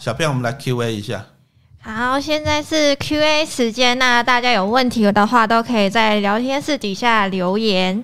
[0.00, 1.26] 小编，我们来 Q A 一下。
[1.82, 8.02] 好，现在是 Q A 时间，那大家有问题的话，都可以在聊天室底下留言。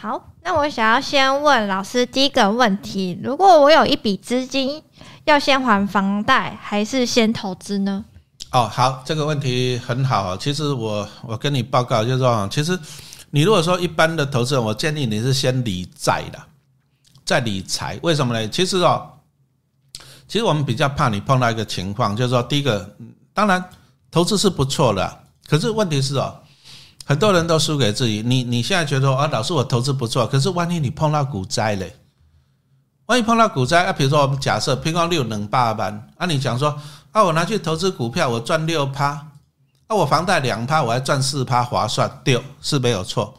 [0.00, 4.82] 好，那我想要先问老师第一个问题：如果我有一笔资金，
[5.26, 8.04] 要先还房贷，还是先投资呢？
[8.50, 10.36] 哦，好，这个问题很好。
[10.36, 12.76] 其实我我跟你报告就是说，其实
[13.30, 16.38] 你如果说一般的投资人，我建议你是先理债的，
[17.24, 17.96] 再理财。
[18.02, 18.48] 为什么呢？
[18.48, 19.12] 其实哦。
[20.28, 22.94] 其实我们比较怕你碰到一个情况，就是说，第一个，
[23.32, 23.64] 当然
[24.10, 26.36] 投资是不错的，可是问题是哦，
[27.06, 28.22] 很多人都输给自己。
[28.22, 31.96] 你你现在觉得啊，老师我投资不错，可是万一你碰到股灾嘞，
[33.06, 36.78] 万一碰到股灾啊，比如说我们假设平光六能八班，啊，你讲说
[37.12, 39.06] 啊，我拿去投资股票，我赚六趴，
[39.86, 43.32] 啊，我房贷两趴，我还赚四趴，划算，对是没有错。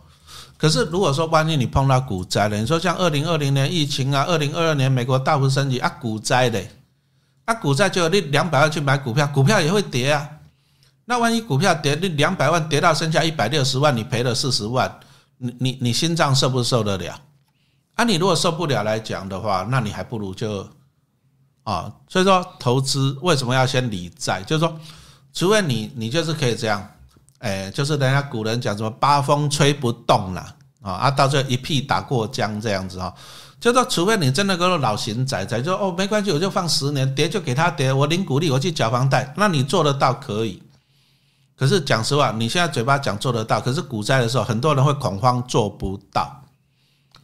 [0.58, 6.70] 可是如果说万一你碰到股灾了，你说像二零二零年疫情啊，二零二二年美国大幅升级啊，股灾嘞。
[7.50, 10.30] 那股债就你两百万去买股票，股票也会跌啊。
[11.06, 15.00] 那万一股票跌，你两百万跌到剩下一百六十万，你赔了四十万，
[15.40, 17.20] 你你你心脏受不受得了？
[17.96, 20.70] 啊，你如果受不了来讲的话，那你还不如就
[21.64, 21.92] 啊。
[22.08, 24.44] 所以说投资为什么要先理债？
[24.44, 24.80] 就是说，
[25.34, 26.88] 除非你你就是可以这样，
[27.40, 33.14] 哎，就是人家古人讲什么八风吹不动了，啊啊，到这一屁打过江这样子哈。
[33.60, 40.64] 就说，除非你真的个老型仔仔，就哦没关系，我就放十年，跌就给他跌，我领股利，我去缴房贷，那你做得到可以。
[41.58, 46.42] 可是讲实话，你现在嘴巴讲做得到，可是股灾的时候，很多人会恐慌，做不到。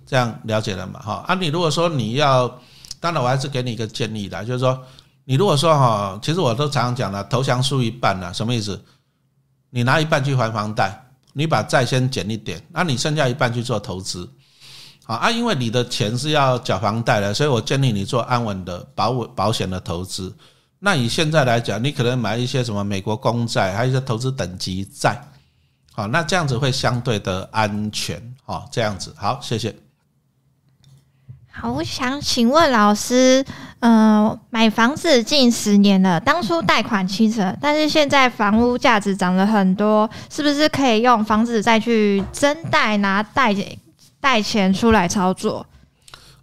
[0.06, 1.00] 这样了解了嘛？
[1.00, 2.60] 哈啊，你如果说你要，
[3.00, 4.78] 当然我还是给你一个建议的，就是说，
[5.24, 8.84] 你如果说哈，其实我都常常讲了，投降输一半了，什么意思？
[9.70, 11.05] 你拿一半去还房贷，
[11.38, 14.30] 你把债先减一点，那你剩下一半去做投资。
[15.06, 15.30] 啊啊！
[15.30, 20.36] 因为你的钱是要缴房贷的，所以我建议你做安稳的保稳保险的投资。
[20.80, 25.22] 那以现在来讲，你可能买一些什么美国公债，还有一些投资等级债。
[25.92, 28.20] 好，那这样子会相对的安全。
[28.46, 29.76] 好，这样子好，谢谢。
[31.58, 33.44] 好，我想请问老师，
[33.80, 43.56] 嗯，买房子近十年了，当初贷款七成，但是现在房屋价值涨了很多，是不是可以用房子再去增贷拿贷？
[44.22, 45.64] 贷钱出来操作，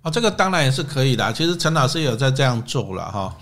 [0.03, 1.33] 哦，这个当然也是可以的。
[1.33, 3.35] 其实陈老师有在这样做了哈。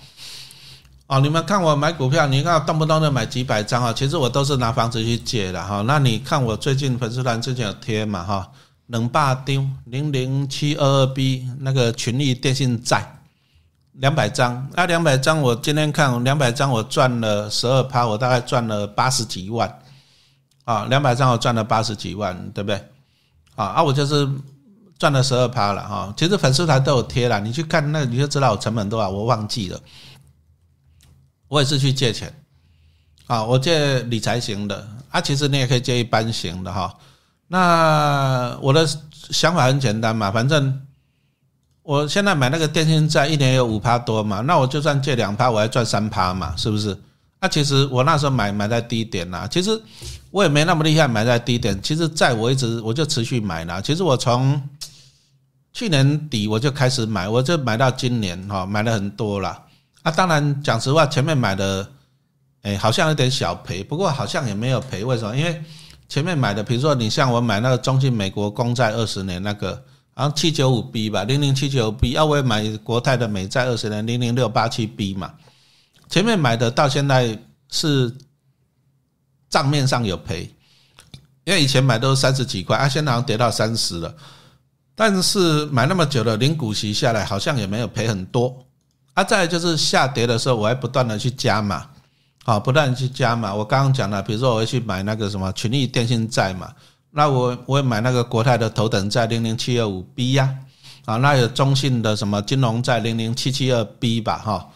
[1.05, 3.93] 哦，你们看我买股票，你看动不动就买几百张啊？
[3.93, 5.83] 其实我都是拿房子去借的哈。
[5.85, 8.49] 那你看我最近粉丝团之前有贴嘛哈？
[8.91, 13.19] 冷霸丁零零七二二 B 那个群力电信债
[13.93, 19.79] 两百张，那两百张我今天看两百张我赚了十二趴，我大概赚了八十几万
[20.65, 22.75] 啊，两百张我赚了八十几万，对不对？
[23.55, 23.83] 啊啊！
[23.83, 24.29] 我就是
[24.99, 26.13] 赚了十二趴了哈。
[26.17, 29.09] 其实粉丝团都有贴了，你去看那你就知道我成本多少。
[29.09, 29.79] 我忘记了，
[31.47, 32.33] 我也是去借钱
[33.27, 35.21] 啊，我借理财型的啊。
[35.21, 36.93] 其实你也可以借一般型的哈。
[37.53, 38.87] 那我的
[39.29, 40.81] 想法很简单嘛，反正
[41.83, 46.97] 我现在买那个电信债一年有五趴多嘛，那我就算借两趴，我还赚三趴嘛，是不是？
[47.41, 49.77] 那其实我那时候买买在低点啦，其实
[50.29, 51.77] 我也没那么厉害，买在低点。
[51.83, 53.81] 其实在我一直我就持续买啦。
[53.81, 54.61] 其实我从
[55.73, 59.61] 去年底我就开始买，我就买到今年哈，买了很多啦。
[60.03, 61.85] 啊，当然讲实话，前面买的
[62.61, 65.03] 哎好像有点小赔，不过好像也没有赔。
[65.03, 65.35] 为什么？
[65.35, 65.61] 因为
[66.11, 69.81] 前面买的，比如说你像我买那个中信美国公债二十年那个，
[70.13, 75.31] 然后七九五 B 吧，零零七九 B，要我也买国泰的美债二十年零零六八七 B 嘛。
[76.09, 77.39] 前面买的到现在
[77.69, 78.13] 是
[79.49, 80.53] 账面上有赔，
[81.45, 84.13] 因为以前买都是三十几块，啊，现在好像跌到三十了。
[84.93, 88.65] 但是买那么久了，零股息下来好像也没有赔很多。
[89.13, 91.89] 啊，再就是下跌的时候，我还不断的去加码，
[92.45, 93.53] 啊，不断去加码。
[93.53, 96.71] 我刚刚讲了，比如说我会去买那个什么群益电信债嘛，
[97.11, 100.49] 那我我会买那个国泰的头等债零零七二五 B 呀，
[101.05, 104.67] 啊，那有中信的什么金融债零零七七二 B 吧，哈。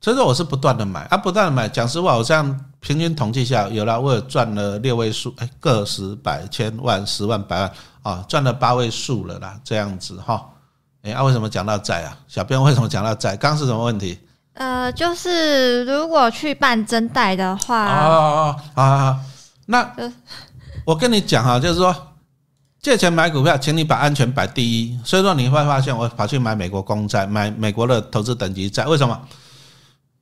[0.00, 1.68] 所以说我是不断的买啊，不断的买。
[1.68, 7.72] 讲实话，我这样平均统计下，有了我有赚了六位数，哎，个十百千万十万百万
[8.02, 10.48] 啊，赚了八位数了啦，这样子哈。
[11.02, 12.16] 哎，啊，为什么讲到债啊？
[12.28, 13.36] 小编为什么讲到债？
[13.36, 14.16] 刚是什么问题？
[14.58, 19.20] 呃，就是如果去办真贷的话，哦哦啊，
[19.66, 19.88] 那
[20.84, 21.94] 我跟你讲哈，就是说
[22.82, 24.98] 借钱买股票，请你把安全摆第一。
[25.04, 29.20] 所以说你会发现，我跑去买美国公债，买美国的投资等级债，为什么？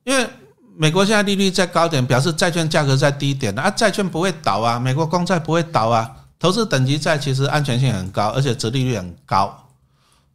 [0.03, 0.29] 因为
[0.75, 9.65] 美国现在利率在高点，表示债券价格在低点，啊，债券不会倒啊，美国公债不会倒啊，投资等级债其实安全性很高，而且折利率很高，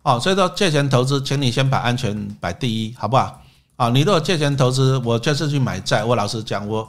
[0.02, 3.41] 哦，所以说借钱投资，请你先把安全摆第一，好不好？
[3.82, 6.05] 啊，你如果借钱投资，我就是去买债。
[6.05, 6.88] 我老实讲，我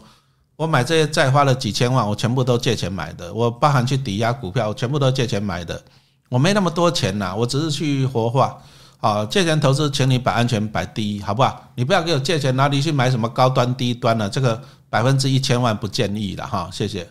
[0.55, 3.33] 我买这些债花了几千万，我全部都借钱买的。
[3.33, 5.83] 我包含去抵押股票，我全部都借钱买的。
[6.29, 8.59] 我没那么多钱呐，我只是去活化。
[9.01, 11.63] 啊，借钱投资，请你把安全摆第一，好不好？
[11.73, 14.29] 你不要给我借钱，哪里去买什么高端低端的？
[14.29, 17.09] 这个百分之一千万不建议了哈，谢谢。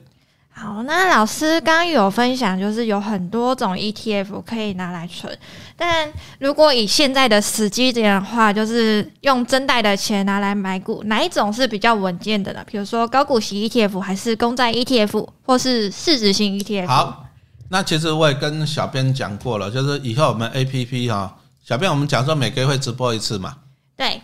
[0.54, 5.36] 好，那老师刚刚有分享，就是有很多种 ETF 可以拿来存，
[5.76, 6.08] 但
[6.38, 12.62] 如果以现在的时机点的话，就是用真贷的钱拿来买股，哪一种是比较稳健的呢？
[12.70, 16.86] 比如说高股息 ETF，还是公债 ETF，或是市值型 ETF？
[16.86, 17.26] 好，
[17.70, 21.38] 那其实我也跟小编讲过了，就是以后我们 APP 哈。
[21.64, 23.56] 小编，我们讲说每个月会直播一次嘛？
[23.96, 24.20] 对。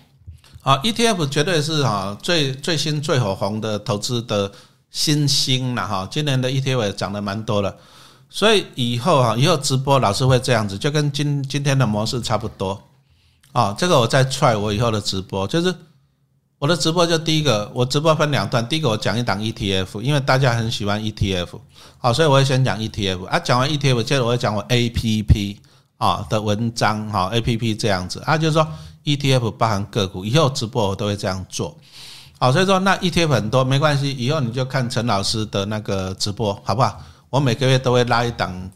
[0.61, 4.51] 好，ETF 绝对是哈最最新最火红的投资的
[4.91, 6.09] 新兴了哈。
[6.11, 7.77] 今年的 ETF 也涨得蛮多了，
[8.29, 12.83] 所以以后哈以后直播老是会这样子，就跟今今天的模式差不多。
[13.53, 15.75] 啊，这个我再踹我以后的直播，就是
[16.59, 21.49] 我的直播就第一个，我直播分两段，第一个我讲一档 ETF，因为大家很喜欢 ETF，
[21.99, 25.57] 好，所以我会先讲 ETF，啊，讲完 ETF，接着我会讲我 APP。
[25.99, 28.65] 啊的文章哈，A P P 这样子啊，就是说
[29.03, 31.77] E T F 包含个股，以后直播我都会这样做。
[32.39, 37.01] 好，所以说那 E T F 很多没关系，以后你就看陈老师的那个直播好不好？
[37.31, 38.71] 我每个月都会拉一档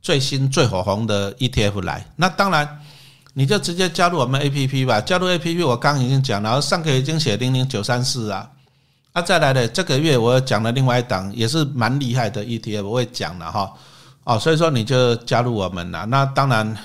[0.00, 2.06] 最新最火红的 E T F 来。
[2.14, 2.80] 那当然
[3.34, 8.48] 你就直接加入我们 A P P 吧，加入 A P P 我刚已经讲了，上个月已经写零零九三四啊。
[9.12, 13.72] 那，再来的这个月我讲了另外一档也是蛮厉害的 E T F，我会讲了哈。
[14.24, 16.76] 哦，所以说你就加入我们了，那当然，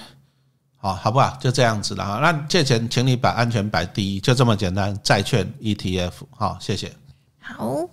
[0.80, 1.36] 好，好不好？
[1.42, 2.20] 就这样子了哈。
[2.22, 4.98] 那借钱，请你把安全摆第一，就这么简单。
[5.04, 6.92] 债券 ETF，好，谢谢。
[7.42, 7.90] 好，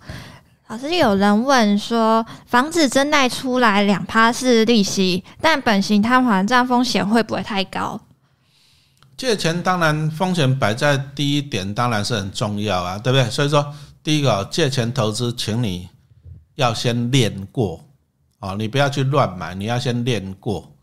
[0.69, 8.00] 老师有人问说，房子真贷出来两趴是利息，但本型摊还这样风险会不会太高？
[9.16, 13.30] 借钱当然风险摆在第一点，当然是很重要啊，对不对？
[13.30, 13.72] 所以说，
[14.02, 15.88] 第一个借钱投资，请你
[16.56, 17.80] 要先练过。
[18.40, 20.74] 啊，你不要去乱买，你要先练过。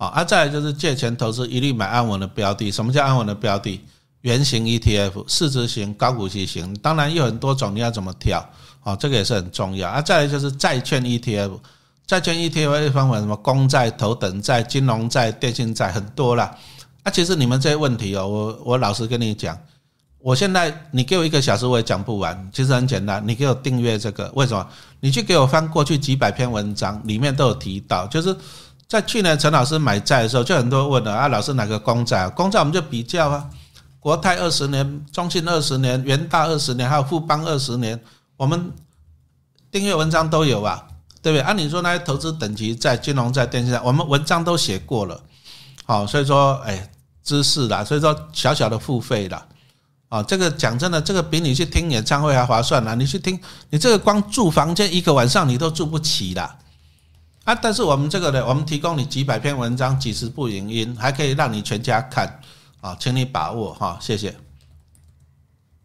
[0.00, 2.70] 啊，啊，再来就是借钱投资，一律买安稳的标的。
[2.72, 3.78] 什么叫安稳的标的？
[4.22, 8.42] 原型 ETF、市值型、高股息型，当然有很多种，你要怎么挑？
[8.82, 9.90] 啊，这个也是很重要。
[9.90, 11.52] 啊，再来就是债券 ETF，
[12.06, 13.36] 债券 ETF 分为什么？
[13.36, 16.56] 公债、头等债、金融债、电信债，很多啦。
[17.02, 19.56] 啊，其实你们这些问题哦，我我老实跟你讲。
[20.22, 24.66] 我现在你给我一个小时我也讲不完，其实很简单，你给我订阅这个，为什么？
[25.00, 28.36] 你去给我翻过去几百篇文章，里面都有提到，就是
[28.90, 32.28] 在去年陈老师买债的时候，就很多人问了啊，老师哪个公债？
[32.30, 33.48] 公债我们就比较啊，
[34.00, 38.02] 国泰二十年、中信二十年、元大二十年，还有富邦二十年，
[38.36, 38.72] 我们
[39.70, 40.88] 订阅文章都有啊，
[41.22, 41.40] 对不对？
[41.40, 45.22] 按理说那些投资等级在金融在电信在，我们文章都写过了，
[45.84, 46.90] 好，所以说哎，
[47.22, 49.46] 知识啦，所以说小小的付费啦。
[50.08, 52.96] 啊，这个讲真的，这个比你去听演唱会还划算呢。
[52.96, 56.56] 你去听，你这个光住房间一个晚上你都住不起啦
[57.50, 57.58] 啊！
[57.60, 62.40] 但是我们这个呢，我们提供你几百篇文章、几十部影音，还可以让你全家看
[62.80, 64.36] 啊，请你把握哈，谢谢。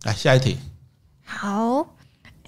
[0.04, 0.60] 来下一题。
[1.26, 1.84] 好，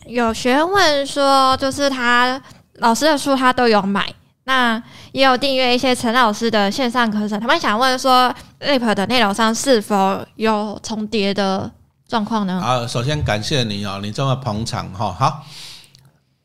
[0.06, 2.40] 有学员问说，就是他
[2.76, 4.14] 老师的书他都有买。
[4.44, 4.82] 那
[5.14, 11.72] 也有订阅一些陈老师的线上课程，他们想问说，App 的内容上是否有重叠的
[12.08, 12.62] 状况呢？
[12.64, 15.12] 啊，首先感谢你哦，你这么捧场哈。
[15.12, 15.44] 好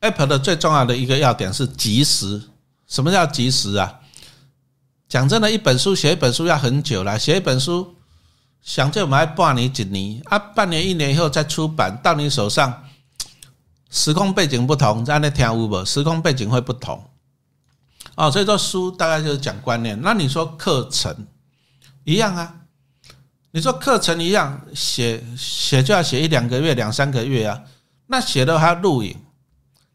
[0.01, 2.43] ，App 的最重要的一个要点是及时。
[2.93, 4.01] 什么叫及时啊？
[5.09, 7.97] 讲真的，一本书写一本书要很久了，写一本书
[8.61, 12.85] 想就买半年几年啊，半年一年以后再出版到你手上，
[13.89, 15.83] 时空背景不同，在那听有无？
[15.87, 17.03] 时空背景会不同。
[18.15, 19.99] 哦，所以说书大概就是讲观念。
[20.03, 21.27] 那你说课程
[22.05, 22.57] 一样啊？
[23.53, 27.63] 你说课程一样，写写就要写一两个月、两三个月啊。
[28.09, 29.17] 那写的还要录影，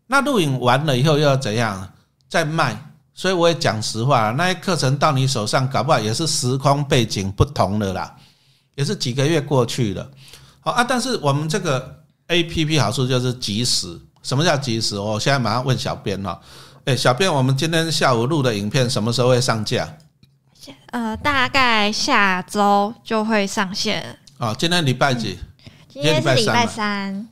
[0.07, 1.93] 那录影完了以后又要怎样
[2.27, 2.77] 再卖？
[3.13, 8.15] 所以我也讲实话，那些课程到你手上，搞不好也是时空背景不同的啦，
[8.75, 10.07] 也是几个月过去了。
[10.59, 13.99] 好啊，但是我们这个 A P P 好处就是及时。
[14.21, 14.99] 什么叫及时？
[14.99, 16.39] 我现在马上问小编哈。
[16.85, 19.97] 哎，小编，我们今天下午录的影片什么时候会上架？
[20.91, 24.19] 呃，大概下周就会上线。
[24.37, 25.39] 哦，今天礼拜几？
[25.87, 27.27] 今天是礼拜三。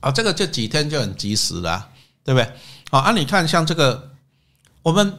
[0.00, 1.88] 啊，这个就几天就很及时了，
[2.24, 2.50] 对不对？
[2.92, 4.10] 好，啊，你看像这个，
[4.82, 5.16] 我们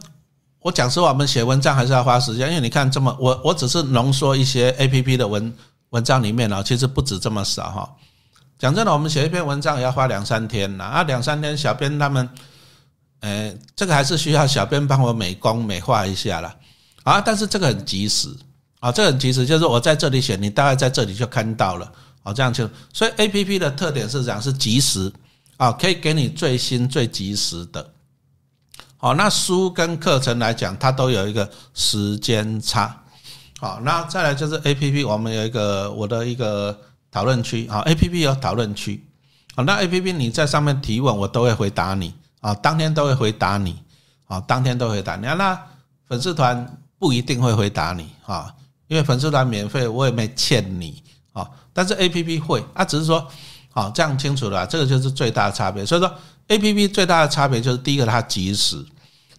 [0.60, 5.52] 我讲实话，我们写文章还是要花时间，因为你看这么，我我只是浓缩一些 A P P 的文
[5.90, 7.96] 文章里面呢，其实不止这么少哈。
[8.60, 12.28] 讲真的，我们写一篇文章也要花两三天呢，啊，两三天，小编他们。
[13.22, 16.54] 哎，这个还是需要小编帮我美工美化一下了
[17.04, 17.22] 啊！
[17.22, 18.28] 但是这个很及时
[18.80, 21.90] 啊，这个很及时，就是我在这里写，你大概在这里就看到了，
[22.22, 25.10] 啊，这样就，所以 A P P 的特点是讲是及时，
[25.56, 27.92] 啊，可以给你最新最及时的，
[28.96, 33.02] 好，那书跟课程来讲，它都有一个时间差，
[33.60, 36.78] 好，那再来就是 A P P，我们有一个我的一个
[37.10, 39.04] 讨论区，啊，A P P 有讨论区，
[39.54, 43.78] 好，那 A P P 你在上面提问，我都会回答你，啊，当天都会回答你，
[44.26, 45.60] 啊，当天都回答你，那
[46.06, 48.54] 粉丝团不一定会回答你，啊。
[48.86, 51.02] 因为粉丝团免费，我也没欠你。
[51.32, 51.48] 啊。
[51.72, 53.26] 但是 A P P 会啊，只是说，
[53.74, 55.84] 好这样清楚了，这个就是最大的差别。
[55.84, 56.10] 所以说
[56.48, 58.82] A P P 最大的差别就是第一个它及时，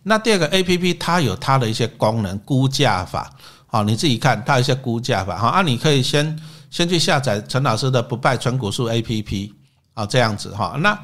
[0.04, 3.32] 那第二个 A P P 它有它的一些功能估价法，
[3.66, 6.40] 好你自己看它有一些估价法，好啊，你可以先
[6.70, 9.54] 先去下载陈老师的不败纯股数 A P P
[9.94, 10.76] 啊，这样子哈。
[10.80, 10.96] 那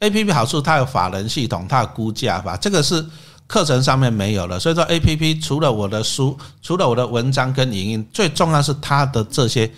[0.00, 3.06] A P P 好处它有法人系统，它有估价法，这个是。
[3.46, 9.68] 课程上面没有了，所以说 A P P 除了我的书，除了我的文章跟影音，最重要是它的这些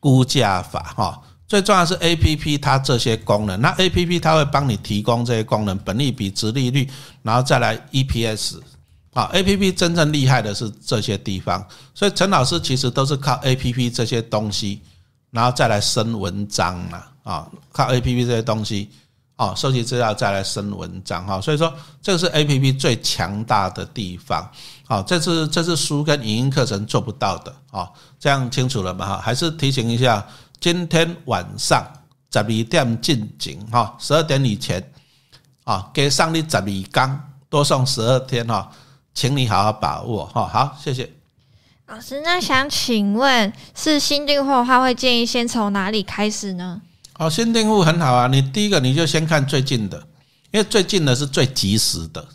[0.00, 1.22] 估价法哈。
[1.50, 6.88] 最重要是 A P P 它这些功能，那 A P P 它会帮你提供这些功能，本利比、值利率，
[7.24, 8.62] 然后再来 E P S
[9.14, 9.28] 啊。
[9.32, 14.80] A P P 真正厉害的是这些地方，所以陈老师其实都是靠 A P P 这些东西，
[15.32, 18.88] 然后再来生文章了啊，靠 A P P 这些东西。
[19.34, 24.46] 哦，收集资料再来生文章哈，所以说这是 A P P 最强大的地方。
[24.86, 27.50] 好，这是这是书跟影音课程做不到的。
[27.70, 27.88] 啊，
[28.20, 29.06] 这样清楚了吗？
[29.06, 30.22] 哈，还是提醒一下，
[30.60, 31.82] 今天晚上
[32.30, 34.92] 十二点进行哈，十二点以前
[35.64, 38.70] 啊，给上你十二缸，多送十二天哈，
[39.14, 40.46] 请你好好把握哈。
[40.46, 41.10] 好，谢谢
[41.86, 42.20] 老师。
[42.20, 46.82] 那想请问，是新订货的话，会建议先从哪里开始呢？
[47.18, 48.26] 哦，新订户很好啊！
[48.26, 49.98] 你第一个你就先看最近的，
[50.50, 52.26] 因为最近的是最及时的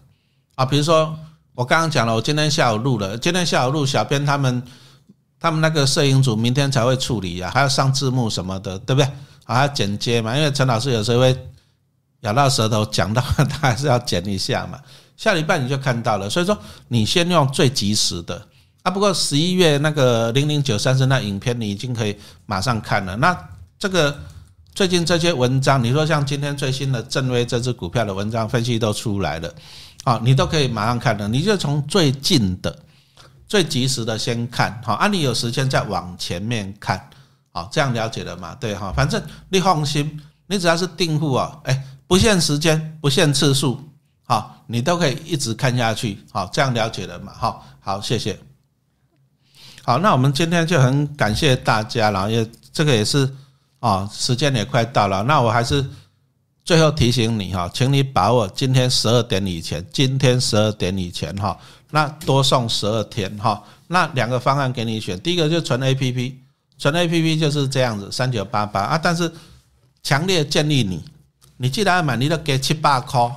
[0.55, 0.65] 啊。
[0.65, 1.17] 比如说
[1.53, 4.61] 我刚刚讲了，我今天下午录了，今天下午录，小编他们
[5.45, 9.07] 他们那个摄影组明天才会处理啊，还要上字幕什么的，对不对？
[9.43, 11.37] 还要剪接嘛，因为陈老师有时候会
[12.21, 14.79] 咬到舌头讲到， 他还是要剪一下嘛。
[15.15, 18.43] 下礼拜你就看到了，所以说你先用最及时的
[18.81, 18.89] 啊。
[18.89, 23.15] 不过十一月那个零零九三三那影片，你已经可以马上看了。
[23.17, 23.37] 那
[23.77, 24.17] 这个。
[24.73, 29.55] 最近这些文章，你说像今天最新的正威这只股票的文章分析都出来了，
[30.03, 32.77] 啊，你都可以马上看了，你就从最近的、
[33.47, 37.09] 最及时的先看，好，啊，你有时间再往前面看，
[37.51, 38.55] 好，这样了解了嘛？
[38.55, 43.79] 对哈，反正你放心，你只要是订户啊，哎，不限时间、不限次数，
[44.23, 47.31] 好，你都可以一直看下去，好，这样了解了嘛？
[47.33, 48.39] 好，好，谢谢。
[49.83, 53.33] 好，那我们今天就很感谢大家，然后也这个也是。
[53.81, 55.85] 啊，时间也快到了，那我还是
[56.65, 61.57] 最后提醒你哈，请你把握今天十二点以前，今天十二点以前哈，
[61.91, 66.39] 那多送十二天哈，那两个方案给你选，第一个就纯 A P P，
[66.79, 68.81] 纯 A P P 就是这样子三九八八。
[68.81, 69.31] 啊，但是
[70.01, 71.03] 强烈建议你，
[71.57, 73.31] 你既然要买，你就给七八块，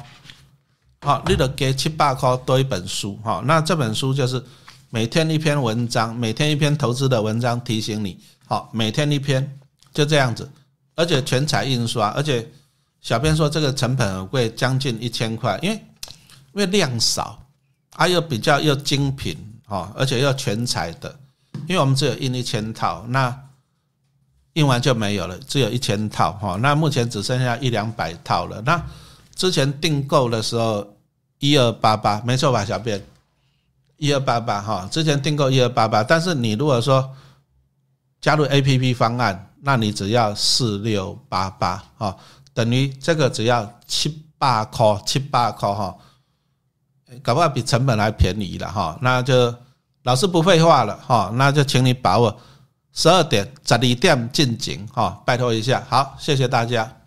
[1.02, 4.42] 好，你得给七八块多一本书哈，那这本书就是
[4.88, 9.54] 每天一篇文章，每天一篇投资的文章提醒你，好，每天一篇。
[9.90, 10.48] 就这样子，
[10.94, 12.46] 而且全彩印刷，而且
[13.00, 15.76] 小编说这个成本很贵，将近一千块，因为
[16.52, 17.40] 因为量少，
[17.94, 19.36] 啊又比较又精品
[19.66, 21.18] 哦，而且又全彩的，
[21.68, 23.34] 因为我们只有印一千套，那
[24.54, 28.60] 印完就没有了，只有一千套哈，那目前只剩下一两百套了。
[28.62, 28.84] 那
[29.34, 30.96] 之前订购的时候
[31.38, 33.00] 一二八八，没错吧，小编
[33.96, 37.08] 一二八八哈，之前订购一二八八，但是你如果说
[38.20, 39.44] 加入 A P P 方案。
[39.60, 42.16] 那你只要四六八八哈，
[42.58, 45.96] 等于这个只要七八块七八块哈，
[47.22, 48.98] 搞不好比成本还便宜了哈。
[49.00, 49.54] 那就
[50.02, 52.36] 老师不废话了哈，那就请你把握
[52.92, 56.97] 十二点十二点进警哈，拜托一下，好，谢谢大家。